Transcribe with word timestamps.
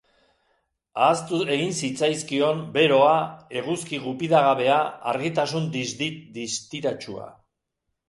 Ahaztu 1.07 1.41
egin 1.55 1.75
zitzaizkion 1.87 2.65
beroa, 2.79 3.13
eguzki 3.63 4.01
gupidagabea, 4.09 4.81
argitasun 5.15 5.73
distiratsua. 5.81 7.33